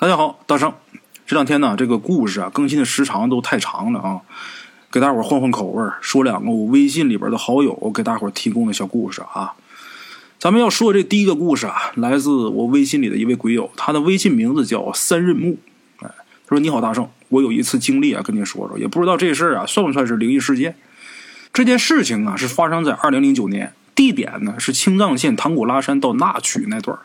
[0.00, 0.72] 大家好，大圣。
[1.26, 4.22] 这两天呢，这个故事啊更新的时长都太长了啊，
[4.90, 9.52] 给大伙换换口味说两个我微信里边的好友给大伙提供的小故事啊。
[10.38, 15.58] 咱们要说这第一个故事啊，来自我微信里的一位鬼友，他的微信名字叫三刃木。
[15.98, 16.08] 哎，
[16.46, 20.74] 他说：“你好，大圣，我有一次经历啊，跟您说说，也不知道这事儿啊算不算是灵异事件。
[21.52, 26.98] 这件事情啊是发生在二零零九年，地点呢是青藏线唐古拉山到那曲那段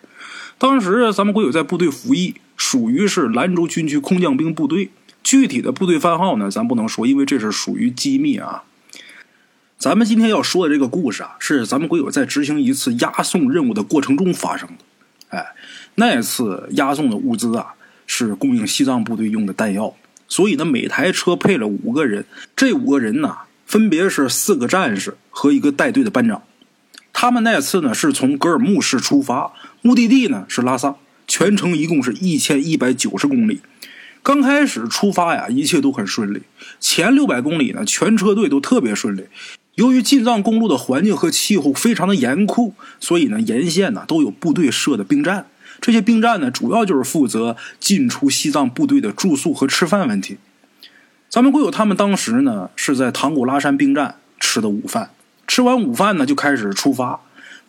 [0.58, 4.92] 当时咱们鬼友在部队服役。”属于是兰州军区空降兵部队，
[5.24, 8.64] 具体的部队番号呢，咱不能说，因为这是属于机密啊。
[9.78, 15.38] 咱们今天要说的这个故事啊，是咱们鬼友在执行一次押送任务的过程中发生的。
[15.38, 15.46] 哎，
[15.96, 17.74] 那次押送的物资啊，
[18.08, 19.94] 是供应西藏部队用的弹药，
[20.28, 23.36] 所以呢，每台车配了五个人，这五个人呢，
[23.66, 26.42] 分别是四个战士和一个带队的班长。
[27.12, 29.52] 他们那次呢，是从格尔木市出发，
[29.82, 30.96] 目的地呢是拉萨。
[31.38, 33.60] 全程一共是一千一百九十公里。
[34.24, 36.44] 刚开始出发呀，一切都很顺利。
[36.80, 39.26] 前六百公里呢，全车队都特别顺利。
[39.74, 45.48] 由于进藏公路的环境和气候非常的严酷，所以呢，沿线呢都有部队设的兵站。
[45.82, 50.38] 这些兵站呢，主要就是负责进出西藏部队的住宿和吃饭问题。
[51.28, 55.10] 咱们会友他们当时呢是在唐古拉山兵站吃的午饭，
[55.46, 57.20] 吃完午饭呢就开始出发。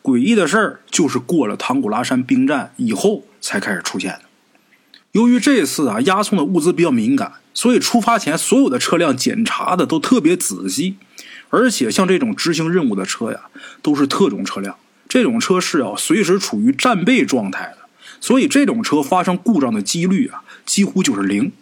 [0.07, 3.25] 诡异的事儿就是过了唐古拉山兵站以后。
[3.47, 4.23] 才开始出现的。
[5.13, 10.97] 由于这次啊押送的物资比较敏感，所以出发前所有的车辆检查的都特别仔细。
[11.51, 13.43] 而且像这种执行任务的车呀，
[13.83, 14.77] 都是特种车辆，
[15.09, 17.79] 这种车是要随时处于战备状态的，
[18.21, 21.53] 所以这种车发生故障的几率啊几乎就是零。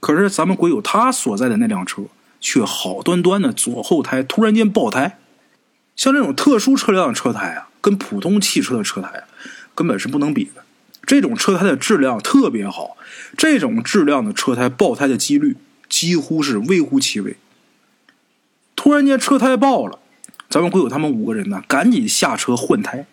[0.00, 2.04] 可是咱们鬼友他所在的那辆车
[2.40, 5.18] 却好端端的左后胎突然间爆胎。
[5.94, 9.24] 像这种特殊车辆的车胎啊，跟普通汽车的车胎啊
[9.74, 10.62] 根本是不能比的。
[11.06, 12.96] 这种车胎的质量特别好，
[13.36, 15.56] 这种质量的车胎爆胎的几率
[15.88, 17.36] 几乎是微乎其微。
[18.76, 19.98] 突然间车胎爆了，
[20.50, 23.06] 咱们会有他们五个人呢，赶紧下车换胎。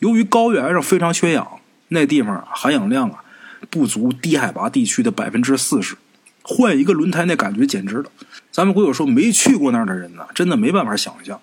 [0.00, 3.24] 由于高原上非常缺氧，那地方含氧量啊
[3.70, 5.96] 不足低海拔地区的百分之四十，
[6.42, 8.10] 换一个轮胎那感觉简直了。
[8.52, 11.40] 咱们会友说没去过那儿的人呢，真的没办法想象。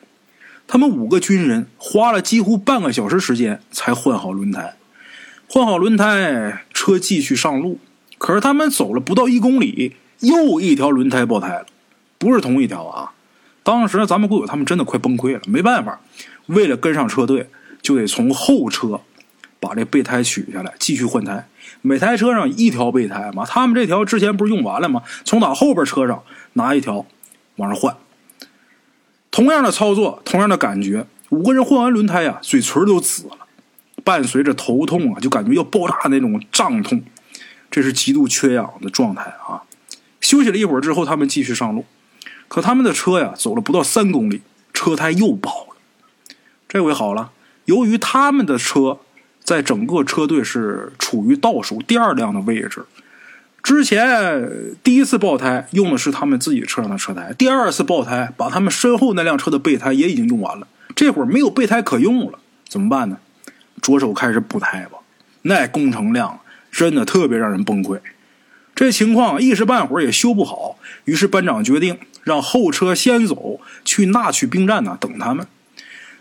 [0.68, 4.76] 他们五个军人花了几乎半个小时时间才换好轮胎。
[5.48, 7.80] 换好轮胎，车继续上路。
[8.18, 11.66] 可是他们走了不到一公里，又一条轮胎爆胎了，
[12.18, 13.12] 不是同一条啊！
[13.62, 16.00] 当时咱们队友他们真的快崩溃了，没办法，
[16.48, 17.50] 为了跟上车队，
[17.82, 19.02] 就得从后车
[19.60, 21.48] 把这备胎取下来，继续换胎。
[21.82, 25.04] 每台车上一条备胎嘛，他们这条之前不是用完了吗？
[25.24, 26.24] 从打后边车上
[26.54, 27.06] 拿一条
[27.58, 27.96] 往上换。
[29.34, 33.38] 同样的操作，同样的感觉，五个人换完轮胎呀，嘴唇都紫了。
[34.04, 37.04] 伴随着头痛啊，就感觉要爆炸那种胀痛，
[37.72, 39.64] 这是极度缺氧的状态啊。
[40.22, 41.84] 休息了一会儿之后，他们继续上路，
[42.48, 46.36] 可他们的车呀，走了不到三公里，车胎又爆了。
[46.70, 47.32] 这回好了，
[47.66, 49.00] 由于他们的车
[49.44, 52.86] 在整个车队是处于倒数第二辆的位置，
[53.64, 62.38] 之前第一次爆胎用的是他们自己车上的车胎，第二次爆胎把他们身后那辆车的备胎也已经用完了，这会儿没有备胎可用了，
[62.68, 63.18] 怎么办呢？
[63.82, 64.98] 着手开始补胎吧，
[65.44, 66.42] 那工程量
[66.72, 68.00] 真的特别让人崩溃。
[68.76, 75.48] 这情况一时半会儿也修不好，于是班长决定让后车先走，去那曲兵站呢等他们。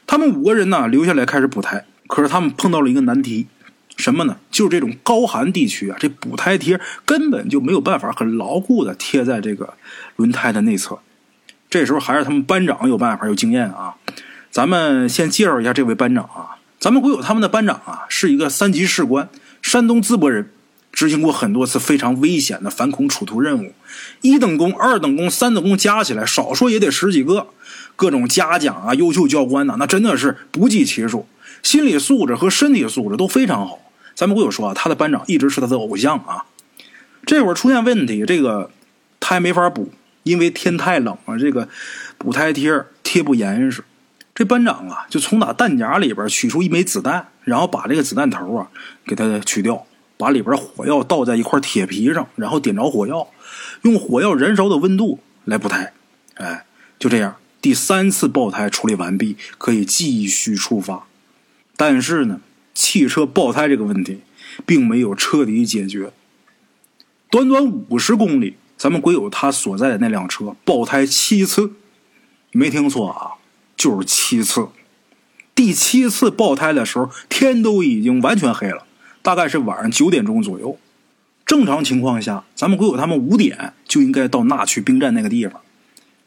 [0.06, 3.48] 他们五个人呢留下来开始补胎，可是他们碰到了一个难题，
[3.96, 4.36] 什么呢？
[4.50, 9.74] 就是这种高寒地区啊，这补胎贴根本就没有办法很牢固的贴在这个
[10.16, 10.98] 轮胎的内侧。
[11.70, 13.94] 这时候还是他们班长有办法有经验啊。
[14.50, 16.56] 咱们先介绍一下这位班长啊。
[16.78, 19.28] 咱们会有他们的班长啊，是一个三级士官，
[19.62, 20.50] 山东淄博人，
[20.90, 23.72] 执行过很多次非常危险的反恐处突任务，
[24.20, 27.46] 一等功、二等功、三等功加起来，少说也得十几个，
[27.94, 31.24] 各种嘉奖啊、优秀教官呐，那真的是不计其数，
[31.62, 33.78] 心理素质和身体素质都非常好。
[34.14, 36.44] 咱们会有说啊，他的班长一直是他的偶像啊。
[37.24, 38.70] 这会儿出现问题，这个
[39.20, 41.68] 胎没法补，因为天太冷了，这个
[42.18, 43.84] 补胎贴贴不严实。
[44.34, 48.68] 这班长啊，就从打弹夹里边取出一枚子弹，然后把这个子弹头啊
[49.06, 53.28] 给它取掉，把里边火药倒在一块铁皮上，然后点着火药，
[53.82, 55.92] 用火药燃烧的温度来补胎。
[56.34, 56.64] 哎，
[56.98, 61.06] 就这样，第三次爆胎处理完毕，可以继续出发。
[61.76, 62.40] 但是呢，
[62.74, 64.20] 汽车爆胎这个问题
[64.64, 66.12] 并没有彻底解决。
[67.30, 71.72] 短短五十公里，咱们鬼友他所在的那辆车爆胎七次，
[72.50, 73.32] 没听错啊。
[73.74, 74.68] 就是七次，
[75.54, 78.86] 第七次爆胎的时候，天都已经完全黑了，
[79.22, 80.78] 大概是晚上九点钟左右。
[81.44, 85.60] 正常情况下，咱们鬼友他们五点就应该到那曲兵站那个地方，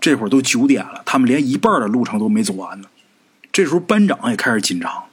[0.01, 2.87] 这会儿都九点了，他们连一半的路程都没走完呢。
[3.53, 5.05] 这时候班长也开始紧张，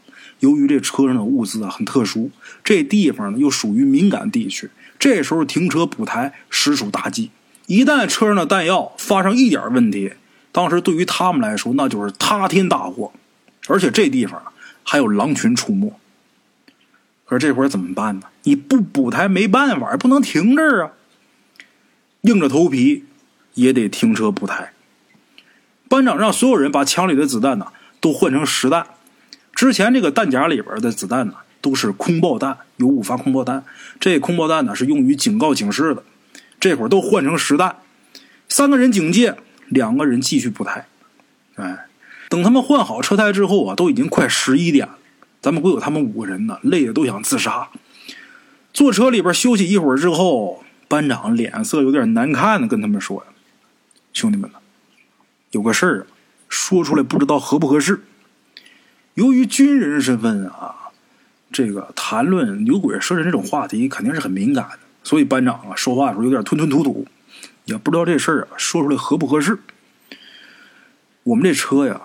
[0.42, 2.28] 由于这车上的物资啊很特殊，
[2.64, 4.68] 这地方呢又属于敏感地区，
[4.98, 7.30] 这时候停车补胎实属大忌。
[7.66, 10.14] 一旦车上的弹药发生一点问题，
[10.50, 13.12] 当时对于他们来说那就是塌天大祸，
[13.68, 14.42] 而且这地方
[14.82, 15.94] 还有狼群出没。
[17.24, 18.26] 可是这会儿怎么办呢？
[18.42, 20.92] 你不补胎没办法，不能停这儿啊！
[22.22, 23.04] 硬着头皮
[23.54, 24.72] 也得停车补胎。
[25.88, 27.68] 班长让所有人把枪里的子弹呢
[28.00, 28.86] 都换成实弹。
[29.62, 33.64] 之前这个弹夹里边的子弹呢都是空爆弹，有五发空爆弹。
[34.00, 36.02] 这空爆弹呢是用于警告警示的。
[36.58, 37.76] 这会儿都换成实弹。
[38.48, 39.36] 三个人警戒，
[39.68, 40.88] 两个人继续补胎。
[41.54, 41.86] 哎，
[42.28, 44.98] 等他们换好车胎之后啊，都已经快十一点了。
[45.40, 47.68] 咱们鬼友他们五个人呢，累的都想自杀。
[48.72, 53.24] 坐车里边休息一会儿之后，班长脸色有点难看的跟他们说
[54.12, 54.50] ：“兄弟们，
[55.52, 56.06] 有个事儿，
[56.48, 58.02] 说出来不知道合不合适。
[59.14, 60.74] 由于军人身份啊，
[61.50, 67.06] 这个谈论牛鬼蛇神这种话题肯定是很敏感的，所以班长啊说话的时候有点吞吞吐吐，
[67.66, 69.58] 也不知道这事儿啊说出来合不合适。
[71.24, 72.00] 我们这车呀，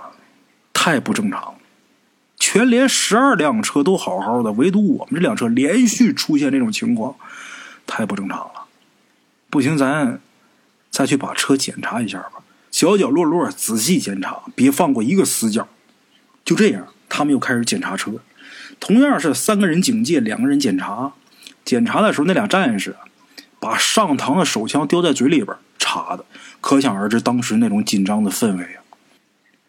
[0.74, 1.56] 太不正常。”
[2.40, 7.16] 全连十二辆车都好好的，唯独我们这辆车连续出现这种情况，
[7.88, 8.66] 太不正常了。
[9.50, 10.22] 不行，咱
[10.92, 15.68] 再去把车检查一下吧，角角落落仔细检查，别放过一个死角。
[16.46, 18.12] 就这样，他们又开始检查车，
[18.80, 21.14] 同样是三个人警戒，两个人检查。
[21.66, 22.96] 检查的时候，那俩战士
[23.60, 26.24] 把上膛的手枪叼在嘴里边插的，
[26.62, 28.84] 可想而知当时那种紧张的氛围啊。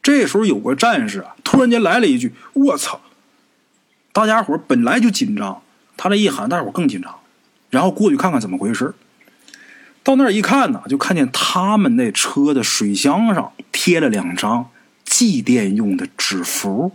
[0.02, 3.00] 这时候有个战士啊，突然间来了一句：“我操！”
[4.12, 5.62] 大家伙本来就紧张，
[5.96, 7.14] 他这一喊，大伙更紧张，
[7.70, 8.94] 然后过去看看怎么回事。
[10.02, 14.70] 到那儿一看呢，就看见他们那车的水箱上贴了两张
[15.04, 16.92] 祭奠用的纸符，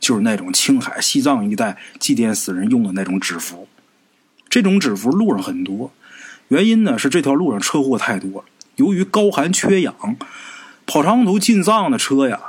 [0.00, 3.68] 就是那种青海、西藏一带祭奠死人用的那种纸符。
[4.48, 5.92] 这种纸符路上很多，
[6.48, 8.44] 原因呢是这条路上车祸太多了，
[8.76, 9.94] 由于高寒缺氧。
[10.86, 12.40] 跑长途进藏的车呀，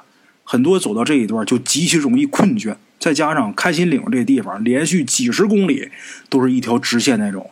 [0.44, 2.76] 很多走到这一段就极其容易困倦。
[3.00, 5.90] 再加上开心岭这地方连续几十公里
[6.30, 7.50] 都是一条直线那种，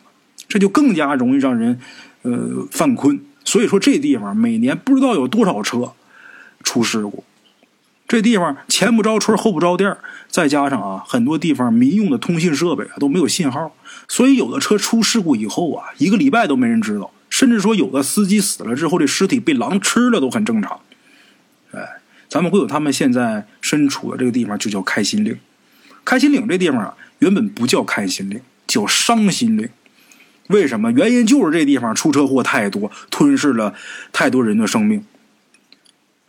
[0.47, 1.79] 这就更加容易让人
[2.21, 3.19] 呃犯困。
[3.43, 5.93] 所以说这地方每年不知道有多少车
[6.63, 7.23] 出事故。
[8.07, 9.95] 这地方前不着村后不着店
[10.27, 13.75] 再加上啊很多地方民用的通信设备都没有信号，
[14.07, 17.11] 所以有的车出事故以后啊一个礼拜都没人知道。
[17.27, 20.79] 甚至说，有的司机死了之后，这尸体被狼吃了都很正常。
[21.73, 21.85] 哎，
[22.29, 25.37] 咱们会有他们现在身处的这个地方就叫开心岭。
[26.05, 29.67] 开心岭这地方啊，原本不叫开心岭，叫伤心岭。
[30.47, 30.91] 为什么？
[30.93, 33.73] 原因就是这地方出车祸太多，吞噬了
[34.13, 35.03] 太多人的生命。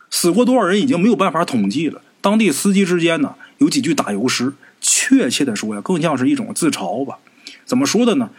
[0.09, 2.01] 死过多少人已经没有办法统计了。
[2.21, 7.19] 当地司机之间呢，有几句打油诗，确切的说呀，更像是一种自嘲吧。
[7.65, 8.29] 怎么说的呢？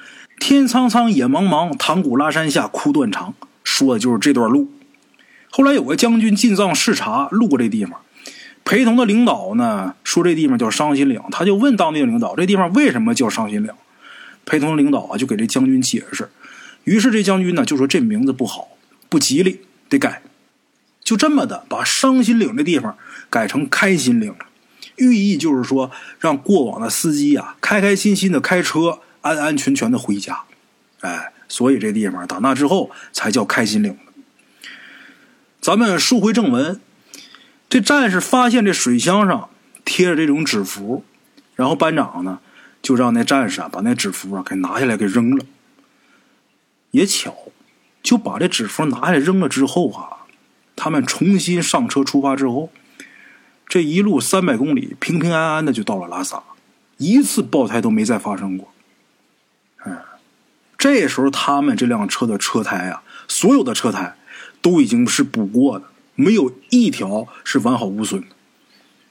[0.40, 3.34] 天苍苍，野茫茫，唐古拉山下哭断肠，
[3.64, 4.70] 说的就是这段路。
[5.50, 8.00] 后来有个将军进藏视察，路过这地方，
[8.64, 13.70] 陪同的领导呢说这地方叫伤心岭，他就问当地领导这地方为什么叫伤心岭。
[14.44, 16.28] 陪同领导啊就给这将军解释，
[16.84, 18.68] 于是这将军呢就说这名字不好，
[19.08, 20.22] 不吉利，得改。
[21.08, 22.94] 就这么的把伤心岭这地方
[23.30, 24.44] 改成开心岭了，
[24.96, 29.00] 寓意就是说让过往的司机啊开开心心的开车。
[29.20, 30.42] 安安全全的回家，
[31.00, 33.96] 哎，所以这地方打那之后才叫开心岭。
[35.60, 36.80] 咱们书回正文，
[37.68, 39.50] 这战士发现这水箱上
[39.84, 41.04] 贴着这种纸符，
[41.56, 42.38] 然后班长呢
[42.80, 45.44] 就让那战士啊把那纸符啊给拿下来给扔了。
[46.92, 47.34] 也巧，
[48.02, 50.17] 就把这纸符拿下来扔了之后啊，
[50.78, 52.70] 他们重新上车出发之后，
[53.66, 56.42] 这一路三百公里平平安安的就到了拉萨，
[56.96, 58.72] 一次爆胎都没再发生过。
[59.84, 59.98] 嗯
[60.78, 64.14] 这时候，他们这辆车的车胎啊，所有的车胎
[64.62, 68.28] 都已经是补过的，没有一条是完好无损的。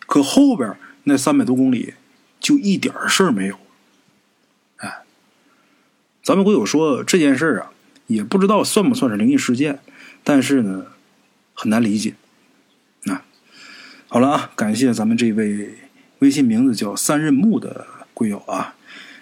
[0.05, 1.95] 可后边那三百多公里
[2.39, 3.59] 就一点事儿没有。
[4.77, 5.03] 哎，
[6.23, 7.71] 咱们会有说这件事儿啊，
[8.07, 9.81] 也不知道算不算是灵异事件，
[10.23, 10.85] 但是呢，
[11.59, 12.13] 很难理解。
[13.03, 13.19] 那
[14.07, 15.75] 好了啊，感谢咱们这位
[16.19, 18.75] 微信名字叫三任木的贵友啊，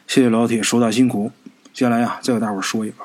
[0.06, 1.32] 谢谢老铁，手打辛苦。
[1.74, 2.98] 接下来呀，再给大伙说一个，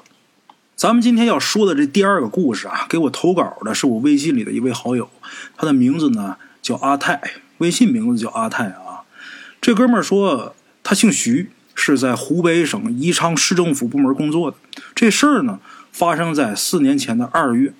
[0.75, 5.09] 咱们今天要说的这第二个故事啊，给我投稿的是我微信里的一位好友，
[5.57, 7.21] 他的名字呢叫阿泰，
[7.59, 9.03] 微信名字叫阿泰啊。
[9.61, 14.57] 这哥们儿说他姓徐，是在湖北省宜昌市政府部门工作的。
[14.93, 15.61] 这事儿呢，
[15.93, 17.73] 发生在四年前的二月。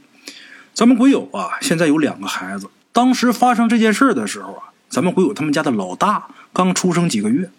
[0.73, 2.69] 咱们鬼友啊，现在有两个孩子。
[2.93, 7.51] 当时发生这件事的时候啊，咱们鬼友他们家的老大刚出生几个月。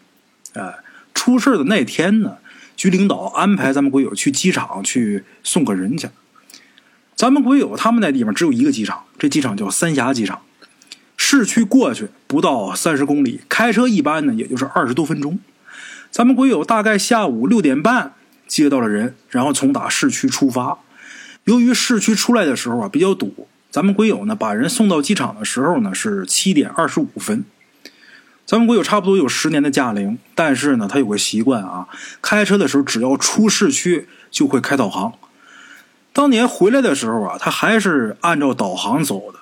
[0.53, 0.75] 哎，
[1.13, 2.37] 出事的那天呢，
[2.75, 6.09] 局领导安排咱们鬼友去机场去送个人去。
[7.15, 10.41] 咱们鬼友他们那地方只有一个机场，这机场叫三峡机场。
[11.15, 15.37] 市区过去不到三十公里，开车一般呢，也就是二十多分钟。
[16.09, 18.15] 咱们鬼友大概下午六点半
[18.47, 20.79] 接到了人，然后从打市区出发。
[21.51, 27.43] 由于市区出来的时候啊比较堵，咱们鬼友呢把人送到机场的时候呢是七点二十五分。
[28.45, 31.89] 咱们鬼友差不多有十年的驾龄，但是呢他有个习惯啊，
[32.21, 35.11] 开车的时候只要出市区就会开导航。
[36.13, 39.39] 当年回来的时候啊，他还是按照导航走的。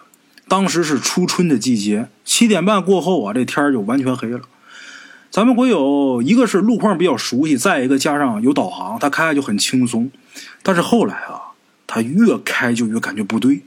[0.48, 4.42] 当时是初春的季节，七点半过后啊，这天就完全黑了。
[5.30, 10.10] 咱们鬼友一个是路况比较熟悉，再一个加上有导航，他开就很轻松。
[10.64, 11.49] 但是后来啊，
[11.92, 13.64] 他越开就越感觉不对。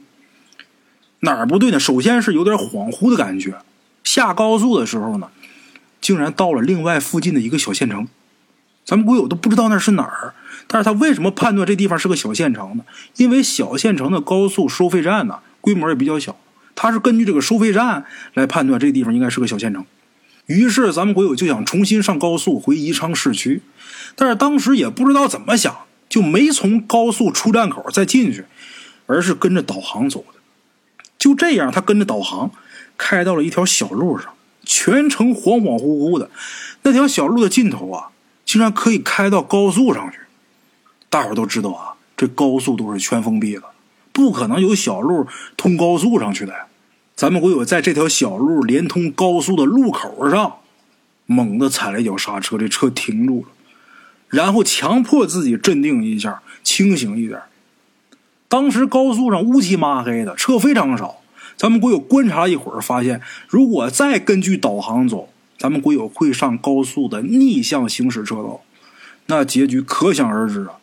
[1.19, 1.77] 哪儿不对呢？
[1.77, 3.57] 首先是有点恍惚的感觉。
[4.01, 5.27] 下高速的时候呢，
[5.99, 8.07] 竟然到了另外附近的一个小县城。
[8.85, 10.33] 咱们鬼友都不知道那是哪儿，
[10.67, 12.85] 但是他为什么判断这地方是个小县城呢？
[13.17, 16.37] 因为小县城的高速收费站呢，规模也比较小。
[16.75, 19.85] 他是根据这个收费站来判断这地方应该是个小县城。
[20.45, 23.61] 于是咱们鬼友就想重新上高速回宜昌市区，
[24.15, 25.73] 但是当时也不知道怎么想，
[26.07, 28.45] 就没从高速出站口再进去，
[29.05, 30.39] 而是跟着导航走的。
[31.17, 32.51] 就这样，他跟着导航
[32.97, 34.33] 开到了一条小路上，
[34.63, 36.29] 全程恍恍惚惚的。
[36.83, 38.09] 那条小路的尽头啊，
[38.45, 40.19] 竟然可以开到高速上去。
[41.09, 43.63] 大伙都知道啊，这高速都是全封闭的，
[44.11, 46.65] 不可能有小路通高速上去的呀。
[47.15, 50.57] 咱们鬼友在这条小路连通高速的路口上，
[51.25, 53.52] 猛地踩了一脚刹车，这车停住了，
[54.33, 57.39] 然后强迫自己镇定一下，清醒一点。
[58.47, 61.17] 当时高速上乌漆麻黑的，车非常少。
[61.55, 68.61] 咱们鬼友观察一会儿，发现如果再根据导航走，咱们鬼友会上高速的逆向行驶车道，
[69.27, 70.73] 那结局可想而知啊。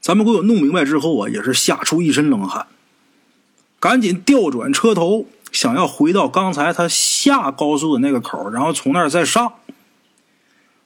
[0.00, 2.68] 咱们鬼友弄明白之后啊，也是吓出一身冷汗。
[3.78, 9.52] 赶紧调转车头，想要回到刚才他下高速的那个口，然后从那儿再上。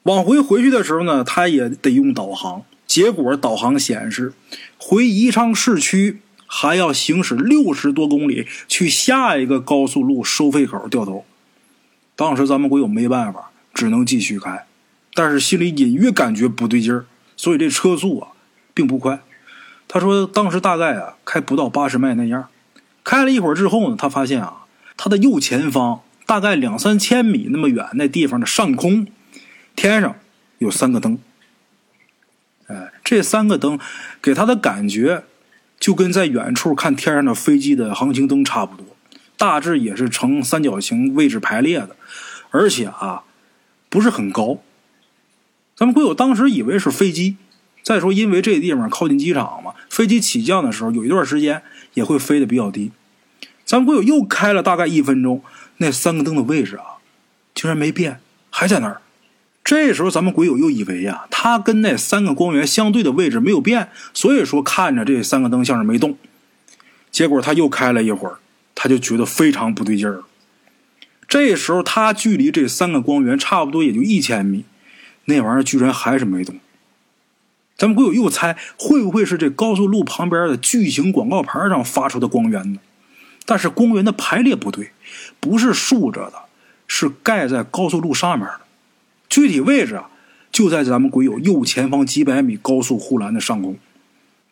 [0.05, 2.65] 往回回去的时候呢，他也得用导航。
[2.87, 4.33] 结果导航显示，
[4.77, 11.25] 回宜昌市区还要行驶六十多公里，去下一个高速路收费口掉头。
[12.15, 14.67] 当时咱们鬼友没办法，只能继续开，
[15.15, 17.07] 但是心里隐约感觉不对劲儿，
[17.37, 18.29] 所以这车速啊
[18.75, 19.21] 并不快。
[19.89, 22.49] 他说当时大概啊开不到八十迈那样。
[23.05, 24.67] 开了一会儿之后呢，他发现啊，
[24.97, 29.07] 他的右前方大概两三千米那么远那地方的上空，
[29.77, 30.17] 天上
[30.59, 31.19] 有三个灯。
[32.67, 33.79] 哎，这三个灯
[34.21, 35.25] 给他的感觉，
[35.79, 38.87] 就跟在远处看天上的飞机的航行灯差不多，
[39.37, 41.97] 大致也是呈三角形位置排列的，
[42.51, 43.25] 而且啊，
[43.89, 44.59] 不是很高。
[45.77, 47.37] 咱们会友当时以为是飞机，
[47.83, 51.63] 再说因为这地方靠近机场嘛，飞机起降的时候有一段时间。
[51.95, 52.91] 也会飞得比较低。
[53.67, 55.45] 咱们鬼友又开了大概一分钟，
[55.77, 56.97] 那三个灯的位置啊，
[57.55, 59.02] 竟然没变，还在那儿。
[59.65, 66.19] 这时候咱们鬼友又以为呀，他跟那三个光源相对的位置没有变，所以说看着这三个灯像是没动。
[67.11, 68.39] 结果他又开了一会儿，
[68.75, 70.23] 他就觉得非常不对劲儿。
[71.29, 74.65] 这时候他距离这三个光源差不多也就一千米，
[75.27, 76.59] 那玩意儿居然还是没动。
[77.77, 82.81] 咱们鬼友又猜，会不会是这高速路旁边的巨型广告牌上发出的光源呢？
[83.47, 84.91] 但是光源的排列不对，
[85.41, 86.35] 不是竖着的，
[86.87, 88.61] 是盖在高速路上面的。
[89.33, 90.11] 具体位置啊，
[90.51, 93.79] 就在咱们鬼友右前方几百米高速护栏的上空。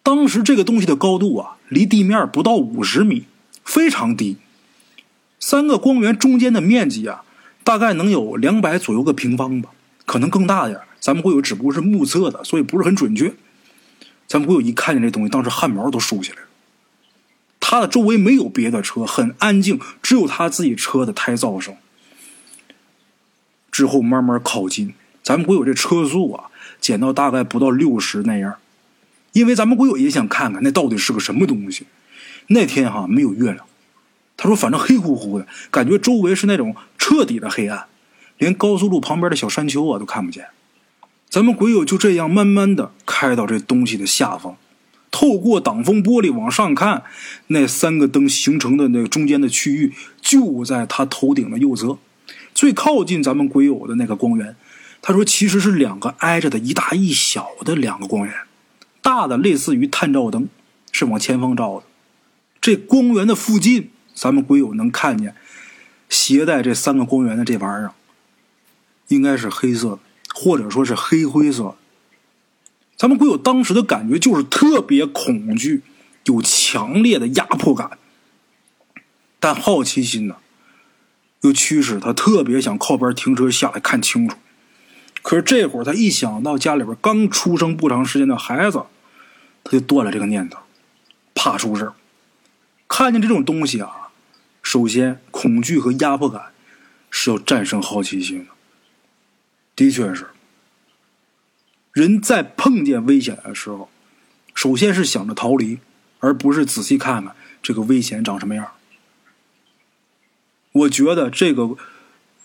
[0.03, 3.27] 当时这个东西的高度啊，离地面不到五十米，
[3.63, 4.39] 非常低。
[5.39, 7.25] 三个光源中间的面积啊，
[7.63, 9.69] 大概能有两百左右个平方吧，
[10.07, 13.35] 可能更大点咱们会友只不过是目测的，所以不是很准确。
[14.27, 16.45] 咱们鬼友一看见这东西，当时汗毛都竖起来了。
[17.61, 21.77] 他的周围没有别的车，很安静，只有他自己车的胎噪声。
[23.71, 26.51] 之后慢慢靠近，咱们会友这车速啊，
[26.81, 28.57] 减到大概不到六十那样。
[29.33, 31.87] 因为咱们会友也想看看那到底是个什么东西。
[32.49, 33.65] 那天哈没有月亮，
[34.37, 37.85] 他说反正黑乎乎的，感觉周围是那种彻底的黑暗，
[38.39, 40.47] 连高速路旁边的小山丘啊都看不见。
[41.29, 44.57] 咱们鬼友就这样慢慢的开到这东西的下方，
[45.13, 47.05] 透过挡风玻璃往上看，
[47.47, 51.99] 那三个灯形成的那中间的区域就在他头顶的右侧，
[52.55, 54.57] 最靠近咱们鬼友的那个光源，
[55.01, 58.35] 他说其实是两个挨着的一大一小的两个光源，
[59.01, 60.49] 大的类似于探照灯，
[60.93, 61.87] 是往前方照的。
[62.61, 65.35] 这光源的附近，咱们鬼友能看见
[66.09, 67.93] 携带这三个光源的这玩意儿，
[69.09, 69.99] 应该是黑色的，
[70.35, 71.77] 或者说是黑灰色。
[72.97, 75.81] 咱们鬼友当时的感觉就是特别恐惧，
[76.25, 77.97] 有强烈的压迫感，
[79.39, 80.37] 但好奇心呢，
[81.41, 84.37] 又驱使他特别想靠边停车下来看清楚。
[85.23, 88.85] 可是这会儿他一想到家里边刚出生不长时间的孩子，
[89.63, 90.61] 他就断了这个念头，
[91.35, 91.93] 怕出事
[92.89, 94.09] 看见这种东西啊，
[94.63, 96.53] 首先恐惧和压迫感
[97.11, 98.47] 是要战胜好奇心的。
[99.77, 100.29] 的确是，
[101.93, 103.89] 人在碰见危险的时候，
[104.55, 105.79] 首先是想着逃离，
[106.19, 108.73] 而不是仔细看看这个危险长什么样。
[110.73, 111.77] 我觉得这个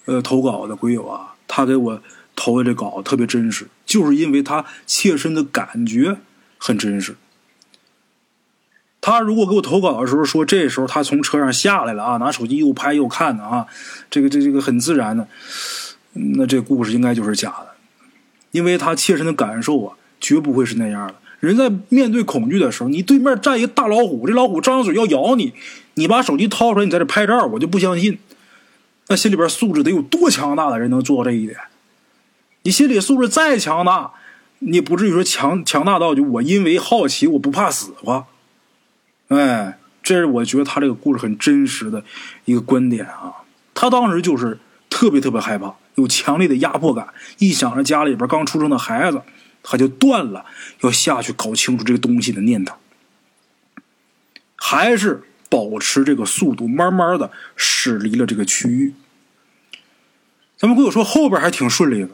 [0.05, 2.01] 呃投稿的鬼友啊，他给我。
[2.37, 6.17] 投的这稿特别真实，就是因为他切身的感觉
[6.57, 7.15] 很真实。
[8.99, 13.65] 他如果给我投稿的时候说这时候他从车上下来了啊，拿手机又拍又看的啊，
[14.11, 15.25] 这个这这个很自然的，
[16.11, 17.69] 那这故事应该就是假的，
[18.51, 21.15] 因为他切身的感受啊，绝不会是那样的。
[21.39, 25.53] 人在面对恐惧的时候，你对面站一个大老虎，这老虎张嘴要咬你，
[25.95, 28.19] 你把手机掏出来，你在这拍照，我就不相信，
[29.07, 31.57] 那心里边素质得有多强大的人能做到这一点。
[32.63, 34.11] 你心理素质再强大，
[34.59, 38.25] 你不至于说强强大到就我因为好奇我不怕死吧？
[39.29, 42.03] 哎，这是我觉得他这个故事很真实的
[42.45, 43.33] 一个观点啊。
[43.73, 44.57] 他当时就是
[44.89, 47.07] 特别特别害怕，有强烈的压迫感，
[47.39, 49.21] 一想着家里边刚出生的孩子，
[49.63, 50.45] 他就断了
[50.81, 52.75] 要下去搞清楚这个东西的念头，
[54.55, 58.93] 还是保持这个速度，慢慢的驶离了这个区域。
[60.57, 62.09] 咱们会有说后边还挺顺利的。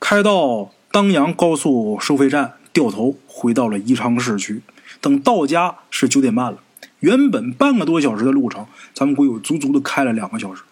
[0.00, 4.62] 开到当阳高速收费站，掉头回到了宜昌市区。
[5.00, 6.58] 等到家是九点半了。
[7.00, 10.62] 原本半个多小时的路程，咱们鬼友足足的开了两个小时。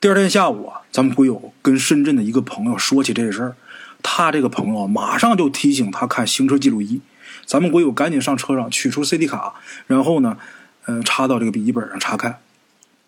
[0.00, 3.56] 第二天下午啊，咱们鬼友跟深圳的一个朋友说起这事儿，
[4.02, 7.00] 他这个朋友马上就提醒他看行车记录仪。
[7.48, 9.54] 咱们鬼友赶紧上车上取出 CD 卡，
[9.86, 10.36] 然后呢，
[10.84, 12.40] 嗯，插到这个笔记本上查看。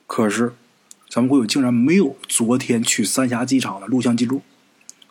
[0.07, 0.55] 可是，
[1.11, 4.41] 咱们鬼友竟然没有昨天去三峡机场的录像记录。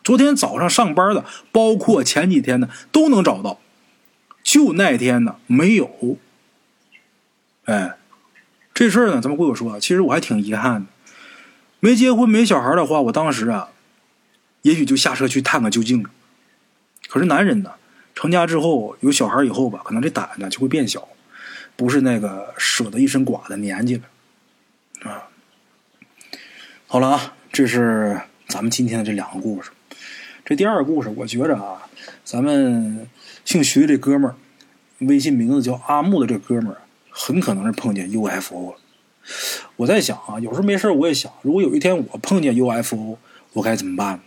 [0.02, 3.60] 昨天早上上班的，包括前几天的都能找到，
[4.42, 6.18] 就那天呢没有。
[7.66, 7.98] 哎，
[8.74, 10.90] 这事儿呢，咱们会友说，其实我还挺遗憾的。
[11.78, 13.68] 没结婚没小孩的话，我当时啊，
[14.62, 16.04] 也许就下车去探个究竟。
[17.08, 17.74] 可是男人呢，
[18.14, 21.08] 成家之后有小孩以后吧，可能这胆子就会变小，
[21.76, 24.02] 不是那个舍得一身剐的年纪了。
[25.10, 25.28] 啊，
[26.86, 29.70] 好了啊，这是咱们今天的这两个故事。
[30.44, 31.86] 这第二个故事，我觉着啊，
[32.24, 33.08] 咱们
[33.44, 34.34] 姓徐这哥们儿，
[35.06, 38.76] 微信名字叫阿木的这哥们儿，很可能是碰见 UFO 了。
[39.76, 43.16] 我在想啊，有时候没事我也想，如果有一天我碰见 UFO，
[43.52, 44.20] 我该怎么办？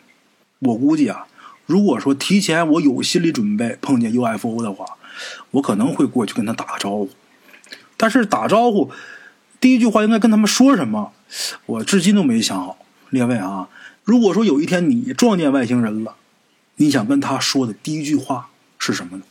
[0.59, 1.27] 我估计啊，
[1.65, 4.85] 如果说提前我有心理准备碰见 UFO 的话，
[5.51, 7.09] 我可能会过去跟他打个招呼。
[7.95, 8.91] 但是打招呼，
[9.59, 11.13] 第一句话应该跟他们说什么？
[11.65, 12.77] 我至今都没想好。
[13.09, 13.69] 列位啊。
[14.03, 16.15] 如果说有一天你撞见外星人了，
[16.75, 19.23] 你想跟他说的第一句话是什么呢？